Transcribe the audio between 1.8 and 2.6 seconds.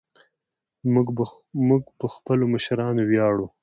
په خپلو